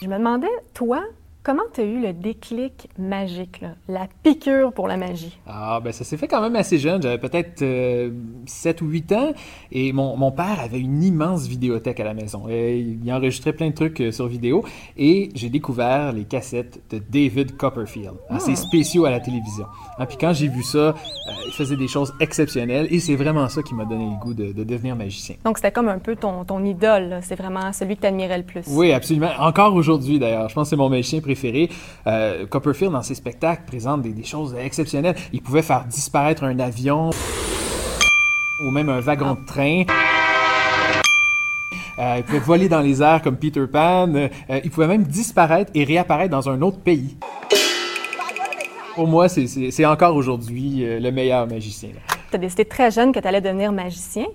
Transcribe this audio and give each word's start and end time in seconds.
Je 0.00 0.08
me 0.08 0.16
demandais, 0.16 0.48
toi, 0.72 1.04
Comment 1.44 1.64
tu 1.74 1.80
as 1.80 1.84
eu 1.84 2.00
le 2.00 2.12
déclic 2.12 2.88
magique, 3.00 3.64
la 3.88 4.06
piqûre 4.22 4.72
pour 4.72 4.86
la 4.86 4.96
magie? 4.96 5.36
Ah, 5.44 5.80
ben 5.82 5.92
ça 5.92 6.04
s'est 6.04 6.16
fait 6.16 6.28
quand 6.28 6.40
même 6.40 6.54
assez 6.54 6.78
jeune. 6.78 7.02
J'avais 7.02 7.18
peut-être 7.18 7.58
7 7.58 7.62
euh, 7.64 8.84
ou 8.84 8.88
8 8.88 9.12
ans 9.12 9.32
et 9.72 9.92
mon, 9.92 10.16
mon, 10.16 10.30
père 10.30 10.60
avait 10.60 10.78
une 10.78 11.02
immense 11.02 11.48
vidéothèque 11.48 11.98
à 11.98 12.04
la 12.04 12.14
maison. 12.14 12.44
Et 12.48 12.78
il 12.78 13.12
enregistrait 13.12 13.54
plein 13.54 13.70
de 13.70 13.74
trucs 13.74 14.00
euh, 14.00 14.12
sur 14.12 14.28
vidéo 14.28 14.64
et 14.96 15.30
j'ai 15.34 15.48
découvert 15.48 16.12
les 16.12 16.22
cassettes 16.26 16.80
de 16.90 16.98
David 17.10 17.56
Copperfield, 17.56 18.14
assez 18.28 18.52
ah. 18.52 18.56
spéciaux 18.56 19.04
à 19.06 19.10
la 19.10 19.18
télévision. 19.18 19.66
Ah, 19.98 20.06
puis 20.06 20.18
quand 20.20 20.32
j'ai 20.32 20.46
vu 20.46 20.62
ça, 20.62 20.78
euh, 20.78 20.92
il 21.44 21.52
faisait 21.52 21.76
des 21.76 21.88
choses 21.88 22.14
exceptionnelles 22.20 22.86
et 22.88 23.00
c'est 23.00 23.16
vraiment 23.16 23.48
ça 23.48 23.64
qui 23.64 23.74
m'a 23.74 23.84
donné 23.84 24.04
le 24.04 24.16
goût 24.20 24.34
de, 24.34 24.52
de 24.52 24.62
devenir 24.62 24.94
magicien. 24.94 25.34
Donc 25.44 25.58
c'était 25.58 25.72
comme 25.72 25.88
un 25.88 25.98
peu 25.98 26.14
ton, 26.14 26.44
ton 26.44 26.64
idole, 26.64 27.18
c'est 27.22 27.34
vraiment 27.34 27.72
celui 27.72 27.96
que 27.96 28.02
tu 28.02 28.06
admirais 28.06 28.38
le 28.38 28.44
plus. 28.44 28.62
Oui, 28.68 28.92
absolument. 28.92 29.30
Encore 29.40 29.74
aujourd'hui 29.74 30.20
d'ailleurs. 30.20 30.48
Je 30.48 30.54
pense 30.54 30.68
que 30.68 30.70
c'est 30.70 30.76
mon 30.76 30.88
magicien 30.88 31.18
préféré 31.18 31.31
Euh, 32.06 32.46
Copperfield, 32.46 32.92
dans 32.92 33.02
ses 33.02 33.14
spectacles, 33.14 33.62
présente 33.66 34.02
des, 34.02 34.24
choses 34.24 34.54
exceptionnelles. 34.58 35.16
Il 35.32 35.42
pouvait 35.42 35.62
faire 35.62 35.84
disparaître 35.84 36.44
un 36.44 36.58
avion 36.58 37.10
ou 38.60 38.70
même 38.70 38.88
un 38.88 39.00
wagon 39.00 39.34
de 39.34 39.46
train. 39.46 39.84
Euh, 41.98 42.14
il 42.18 42.24
pouvait 42.24 42.38
voler 42.38 42.68
dans 42.68 42.80
les 42.80 43.02
airs 43.02 43.20
comme 43.22 43.36
Peter 43.36 43.66
Pan. 43.66 44.12
Euh, 44.14 44.28
il 44.64 44.70
pouvait 44.70 44.86
même 44.86 45.04
disparaître 45.04 45.70
et 45.74 45.84
réapparaître 45.84 46.30
dans 46.30 46.48
un 46.48 46.62
autre 46.62 46.78
pays. 46.78 47.16
Pour 48.94 49.06
moi, 49.06 49.28
c'est 49.28 49.86
encore 49.86 50.14
aujourd'hui 50.14 50.84
le 50.84 51.10
meilleur 51.10 51.46
magicien. 51.46 51.90
Tu 52.30 52.36
as 52.36 52.38
décidé 52.38 52.64
très 52.66 52.90
jeune 52.90 53.12
que 53.12 53.20
tu 53.20 53.26
allais 53.26 53.40
devenir 53.40 53.72
magicien. 53.72 54.26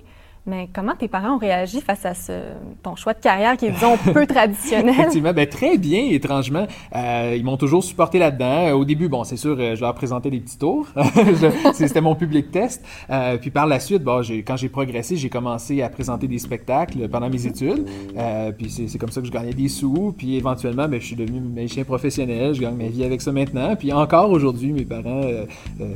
Mais 0.48 0.70
comment 0.74 0.96
tes 0.96 1.10
parents 1.10 1.36
ont 1.36 1.38
réagi 1.38 1.82
face 1.82 2.06
à 2.06 2.14
ce, 2.14 2.32
ton 2.82 2.96
choix 2.96 3.14
de 3.14 3.20
carrière 3.20 3.58
qui 3.58 3.66
est, 3.66 3.72
disons, 3.72 3.98
peu 3.98 4.26
traditionnel? 4.26 4.96
Effectivement, 4.98 5.34
ben, 5.34 5.46
très 5.46 5.78
bien, 5.78 6.06
étrangement. 6.10 6.66
Euh, 6.96 7.36
ils 7.38 7.44
m'ont 7.44 7.58
toujours 7.58 7.84
supporté 7.84 8.18
là-dedans. 8.18 8.72
Au 8.72 8.86
début, 8.86 9.10
bon, 9.10 9.26
c'est 9.26 9.36
sûr, 9.36 9.58
euh, 9.60 9.76
je 9.76 9.82
leur 9.82 9.94
présentais 9.94 10.30
des 10.30 10.40
petits 10.40 10.58
tours. 10.58 10.88
C'était 11.74 12.00
mon 12.00 12.16
public 12.16 12.50
test. 12.50 12.82
Euh, 13.10 13.38
puis 13.38 13.52
par 13.52 13.68
la 13.68 13.82
suite, 13.82 14.04
bon, 14.04 14.22
quand 14.46 14.56
j'ai 14.56 14.70
progressé, 14.70 15.18
j'ai 15.18 15.30
commencé 15.30 15.82
à 15.82 15.90
présenter 15.90 16.28
des 16.28 16.40
spectacles 16.40 17.10
pendant 17.10 17.30
mes 17.30 17.46
études. 17.46 17.86
Euh, 18.18 18.52
puis 18.52 18.70
c'est 18.70 18.98
comme 18.98 19.12
ça 19.12 19.20
que 19.20 19.28
je 19.28 19.32
gagnais 19.32 19.54
des 19.54 19.68
sous. 19.68 20.16
Puis 20.18 20.38
éventuellement, 20.38 20.88
ben, 20.88 21.02
je 21.02 21.08
suis 21.08 21.16
devenu 21.18 21.42
magicien 21.42 21.84
professionnel. 21.84 22.54
Je 22.54 22.62
gagne 22.62 22.76
ma 22.76 22.88
vie 22.88 23.04
avec 23.04 23.22
ça 23.22 23.34
maintenant. 23.34 23.76
Puis 23.76 23.92
encore 23.92 24.32
aujourd'hui, 24.32 24.72
mes 24.72 24.86
parents 24.86 25.24
euh, 25.24 25.46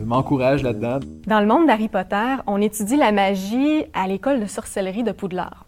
m'encouragent 0.05 0.63
là-dedans. 0.63 0.99
Dans 1.25 1.39
le 1.39 1.47
monde 1.47 1.67
d'Harry 1.67 1.87
Potter, 1.87 2.35
on 2.47 2.59
étudie 2.59 2.97
la 2.97 3.13
magie 3.13 3.85
à 3.93 4.07
l'école 4.07 4.40
de 4.41 4.47
sorcellerie 4.47 5.03
de 5.03 5.11
Poudlard. 5.11 5.65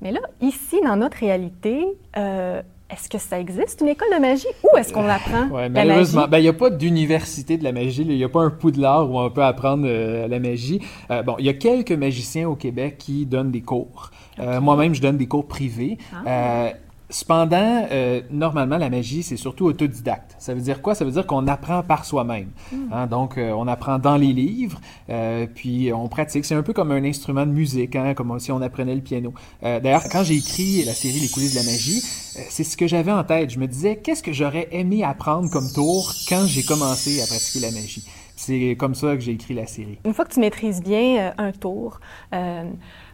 Mais 0.00 0.10
là, 0.10 0.20
ici, 0.40 0.80
dans 0.82 0.96
notre 0.96 1.18
réalité, 1.18 1.84
euh, 2.16 2.60
est-ce 2.90 3.08
que 3.08 3.18
ça 3.18 3.38
existe, 3.38 3.80
une 3.80 3.88
école 3.88 4.08
de 4.14 4.20
magie, 4.20 4.46
ou 4.64 4.76
est-ce 4.76 4.92
qu'on 4.92 5.08
apprend 5.08 5.48
ouais, 5.48 5.68
Malheureusement, 5.68 6.26
ben, 6.28 6.38
il 6.38 6.42
n'y 6.42 6.48
a 6.48 6.52
pas 6.52 6.70
d'université 6.70 7.56
de 7.56 7.64
la 7.64 7.72
magie. 7.72 8.02
Il 8.02 8.16
n'y 8.16 8.24
a 8.24 8.28
pas 8.28 8.40
un 8.40 8.50
Poudlard 8.50 9.10
où 9.10 9.20
on 9.20 9.30
peut 9.30 9.44
apprendre 9.44 9.84
euh, 9.86 10.26
la 10.26 10.40
magie. 10.40 10.80
Euh, 11.10 11.22
bon, 11.22 11.36
il 11.38 11.46
y 11.46 11.48
a 11.48 11.54
quelques 11.54 11.92
magiciens 11.92 12.48
au 12.48 12.56
Québec 12.56 12.96
qui 12.98 13.26
donnent 13.26 13.52
des 13.52 13.62
cours. 13.62 14.10
Moi-même, 14.38 14.94
je 14.94 15.00
donne 15.00 15.18
des 15.18 15.26
cours 15.26 15.46
privés. 15.46 15.98
Ah. 16.26 16.70
Cependant, 17.12 17.86
euh, 17.92 18.22
normalement, 18.30 18.78
la 18.78 18.88
magie, 18.88 19.22
c'est 19.22 19.36
surtout 19.36 19.66
autodidacte. 19.66 20.34
Ça 20.38 20.54
veut 20.54 20.62
dire 20.62 20.80
quoi? 20.80 20.94
Ça 20.94 21.04
veut 21.04 21.10
dire 21.10 21.26
qu'on 21.26 21.46
apprend 21.46 21.82
par 21.82 22.06
soi-même. 22.06 22.48
Hmm. 22.72 22.88
Hein? 22.90 23.06
Donc, 23.06 23.36
euh, 23.36 23.52
on 23.52 23.68
apprend 23.68 23.98
dans 23.98 24.16
les 24.16 24.32
livres, 24.32 24.80
euh, 25.10 25.46
puis 25.54 25.92
on 25.92 26.08
pratique. 26.08 26.46
C'est 26.46 26.54
un 26.54 26.62
peu 26.62 26.72
comme 26.72 26.90
un 26.90 27.04
instrument 27.04 27.44
de 27.44 27.52
musique, 27.52 27.96
hein? 27.96 28.14
comme 28.14 28.40
si 28.40 28.50
on 28.50 28.62
apprenait 28.62 28.94
le 28.94 29.02
piano. 29.02 29.34
D'ailleurs, 29.62 30.04
quand 30.10 30.24
j'ai 30.24 30.36
écrit 30.36 30.84
la 30.84 30.94
série 30.94 31.20
Les 31.20 31.28
coulisses 31.28 31.52
de 31.52 31.58
la 31.58 31.64
magie, 31.64 32.00
c'est 32.48 32.64
ce 32.64 32.76
que 32.78 32.86
j'avais 32.86 33.12
en 33.12 33.24
tête. 33.24 33.50
Je 33.50 33.58
me 33.58 33.66
disais, 33.66 33.96
qu'est-ce 33.96 34.22
que 34.22 34.32
j'aurais 34.32 34.68
aimé 34.72 35.04
apprendre 35.04 35.50
comme 35.50 35.70
tour 35.70 36.14
quand 36.28 36.46
j'ai 36.46 36.62
commencé 36.62 37.20
à 37.20 37.26
pratiquer 37.26 37.60
la 37.60 37.70
magie? 37.72 38.04
C'est 38.36 38.76
comme 38.78 38.94
ça 38.94 39.14
que 39.14 39.20
j'ai 39.20 39.32
écrit 39.32 39.54
la 39.54 39.66
série. 39.66 39.98
Une 40.04 40.14
fois 40.14 40.24
que 40.24 40.32
tu 40.32 40.40
maîtrises 40.40 40.82
bien 40.82 41.32
un 41.38 41.52
tour, 41.52 42.00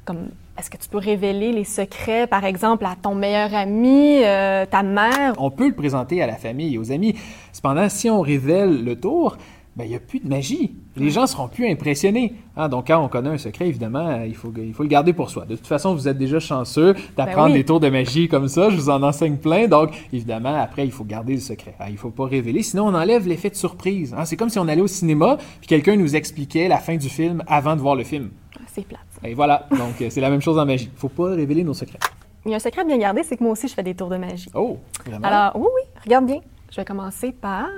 comme 0.05 0.29
est-ce 0.59 0.71
que 0.71 0.77
tu 0.77 0.89
peux 0.89 0.99
révéler 0.99 1.53
les 1.53 1.63
secrets, 1.63 2.27
par 2.27 2.45
exemple, 2.45 2.85
à 2.85 2.97
ton 3.01 3.15
meilleur 3.15 3.55
ami, 3.55 4.25
euh, 4.25 4.67
ta 4.67 4.83
mère? 4.83 5.35
On 5.39 5.53
peut 5.53 5.69
le 5.69 5.75
présenter 5.75 6.21
à 6.21 6.27
la 6.27 6.35
famille 6.35 6.75
et 6.75 6.79
aux 6.79 6.91
amis. 6.91 7.15
Cependant, 7.53 7.89
si 7.89 8.11
on 8.11 8.21
révèle 8.21 8.85
le 8.85 8.99
tour, 8.99 9.37
ben, 9.79 9.85
il 9.85 9.91
n'y 9.91 9.97
a 9.97 10.01
plus 10.01 10.19
de 10.19 10.29
magie. 10.29 10.75
Les 10.97 11.11
gens 11.11 11.29
seront 11.29 11.47
plus 11.47 11.71
impressionnés. 11.71 12.35
Hein, 12.57 12.69
donc, 12.69 12.89
quand 12.89 13.01
on 13.01 13.07
connaît 13.09 13.31
un 13.31 13.39
secret, 13.39 13.69
évidemment, 13.69 14.25
il 14.25 14.35
faut, 14.35 14.53
il 14.57 14.75
faut 14.75 14.83
le 14.83 14.89
garder 14.89 15.13
pour 15.13 15.31
soi. 15.31 15.45
De 15.45 15.55
toute 15.55 15.69
façon, 15.69 15.95
vous 15.95 16.09
êtes 16.09 16.19
déjà 16.19 16.41
chanceux 16.41 16.97
d'apprendre 17.17 17.51
ben 17.51 17.55
des 17.55 17.65
tours 17.65 17.79
de 17.79 17.89
magie 17.89 18.27
comme 18.27 18.49
ça. 18.49 18.71
Je 18.71 18.77
vous 18.77 18.91
en 18.91 19.05
enseigne 19.05 19.37
plein. 19.37 19.69
Donc, 19.69 19.91
évidemment, 20.13 20.57
après, 20.61 20.85
il 20.85 20.91
faut 20.91 21.05
garder 21.05 21.35
le 21.35 21.41
secret. 21.41 21.77
Hein, 21.79 21.85
il 21.89 21.93
ne 21.93 21.99
faut 21.99 22.11
pas 22.11 22.27
révéler. 22.27 22.65
Sinon, 22.65 22.89
on 22.89 22.95
enlève 22.95 23.29
l'effet 23.29 23.51
de 23.51 23.55
surprise. 23.55 24.15
Hein. 24.19 24.25
C'est 24.25 24.37
comme 24.37 24.49
si 24.49 24.59
on 24.59 24.67
allait 24.67 24.83
au 24.83 24.89
cinéma 24.89 25.39
puis 25.61 25.69
quelqu'un 25.69 25.95
nous 25.95 26.17
expliquait 26.17 26.67
la 26.67 26.79
fin 26.79 26.97
du 26.97 27.09
film 27.09 27.45
avant 27.47 27.77
de 27.77 27.81
voir 27.81 27.95
le 27.95 28.03
film. 28.03 28.31
C'est 28.67 28.85
plate. 28.85 29.01
Et 29.25 29.35
voilà, 29.35 29.67
donc 29.71 30.01
euh, 30.01 30.09
c'est 30.11 30.21
la 30.21 30.31
même 30.31 30.43
chose 30.43 30.59
en 30.59 30.67
magie. 30.67 30.91
Il 30.93 30.99
faut 30.99 31.09
pas 31.09 31.31
révéler 31.31 31.63
nos 31.63 31.75
secrets. 31.75 31.99
Il 32.45 32.51
y 32.51 32.55
a 32.55 32.57
un 32.57 32.61
secret 32.61 32.85
bien 32.85 32.99
gardé, 32.99 33.23
c'est 33.23 33.37
que 33.37 33.43
moi 33.43 33.53
aussi, 33.53 33.69
je 33.69 33.75
fais 33.75 33.83
des 33.83 33.95
tours 33.95 34.09
de 34.09 34.17
magie. 34.17 34.51
Oh, 34.55 34.79
vraiment? 35.07 35.27
Alors, 35.27 35.57
oui, 35.57 35.69
oui, 35.77 35.83
regarde 36.05 36.27
bien. 36.27 36.41
Je 36.71 36.77
vais 36.77 36.85
commencer 36.85 37.33
par 37.33 37.69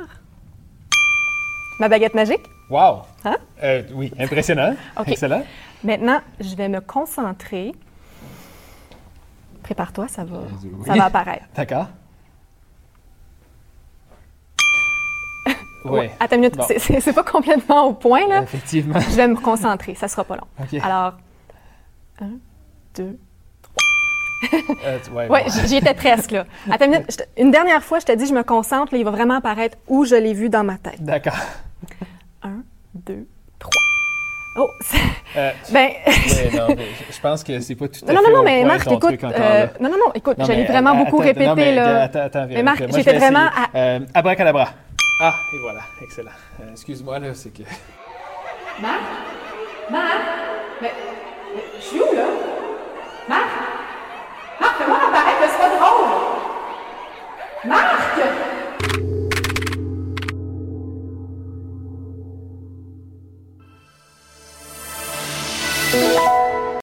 ma 1.80 1.88
baguette 1.88 2.14
magique? 2.14 2.48
Wow! 2.68 3.02
Hein? 3.24 3.36
Euh, 3.62 3.82
oui, 3.94 4.12
impressionnant. 4.18 4.76
Excellent. 5.06 5.42
Maintenant, 5.82 6.20
je 6.38 6.54
vais 6.54 6.68
me 6.68 6.80
concentrer. 6.80 7.72
Prépare-toi, 9.62 10.06
ça 10.06 10.24
va, 10.24 10.40
ça 10.86 10.94
va 10.94 11.04
apparaître. 11.06 11.46
D'accord. 11.56 11.86
Oui. 15.86 16.10
Attends 16.20 16.36
une 16.36 16.42
minute, 16.42 16.60
c'est 16.78 17.14
pas 17.14 17.22
complètement 17.22 17.86
au 17.86 17.94
point, 17.94 18.28
là. 18.28 18.42
Effectivement. 18.42 19.00
Je 19.00 19.16
vais 19.16 19.28
me 19.28 19.36
concentrer, 19.36 19.94
ça 19.94 20.08
sera 20.08 20.24
pas 20.24 20.36
long. 20.36 20.46
Alors, 20.82 21.14
un, 22.20 22.32
deux, 22.94 23.18
trois. 23.62 24.68
Euh, 24.84 24.98
oui, 25.12 25.24
ouais, 25.28 25.44
j'y 25.66 25.76
étais 25.76 25.94
presque, 25.94 26.32
là. 26.32 26.44
Attends 26.70 26.84
une 26.84 26.90
minute, 26.90 27.26
une 27.38 27.50
dernière 27.50 27.82
fois, 27.82 27.98
je 27.98 28.04
t'ai 28.04 28.16
dit, 28.16 28.26
je 28.26 28.34
me 28.34 28.42
concentre, 28.42 28.92
là, 28.92 28.98
il 28.98 29.04
va 29.06 29.10
vraiment 29.10 29.36
apparaître 29.36 29.78
où 29.88 30.04
je 30.04 30.16
l'ai 30.16 30.34
vu 30.34 30.50
dans 30.50 30.64
ma 30.64 30.76
tête. 30.76 31.02
D'accord. 31.02 31.38
Un, 32.42 32.62
deux, 32.94 33.26
trois. 33.58 33.70
Oh, 34.56 34.70
euh, 35.36 35.50
ben. 35.72 35.90
non, 36.54 36.76
je 37.10 37.20
pense 37.20 37.44
que 37.44 37.60
c'est 37.60 37.74
pas 37.74 37.88
tout 37.88 38.04
à 38.08 38.12
non, 38.12 38.20
fait. 38.22 38.30
Non, 38.30 38.36
non, 38.38 38.42
mais 38.42 38.64
Marc, 38.64 38.90
écoute. 38.90 39.22
Euh, 39.22 39.66
non, 39.80 39.90
non, 39.90 39.96
non, 39.96 40.12
écoute, 40.14 40.36
j'allais 40.38 40.64
vraiment 40.64 40.96
beaucoup 40.96 41.18
répéter, 41.18 41.46
non, 41.46 41.54
mais, 41.54 41.74
là. 41.74 42.02
Attends, 42.04 42.20
attends, 42.20 42.46
mais 42.48 42.62
Marc, 42.62 42.82
j'étais 42.92 43.18
vraiment 43.18 43.48
à. 43.54 43.68
Euh, 43.74 44.00
abracadabra. 44.14 44.70
Ah, 45.22 45.34
et 45.52 45.58
voilà, 45.58 45.80
excellent. 46.02 46.30
Euh, 46.60 46.72
excuse-moi, 46.72 47.18
là, 47.18 47.34
c'est 47.34 47.50
que. 47.50 47.62
Marc? 48.80 49.00
Marc? 49.90 50.20
Mais. 50.80 50.92
Je 51.78 51.84
suis 51.84 52.00
où, 52.00 52.14
là? 52.14 52.24
Marc? 53.28 53.48
Marc, 54.60 54.76
fais-moi 54.78 54.96
apparaître, 54.96 55.52
c'est 55.52 55.58
pas 55.58 55.68
drôle! 55.68 56.06
Marc! 57.66 57.99